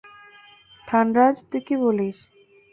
[0.87, 2.17] থানরাজ, তুই কী বলিস?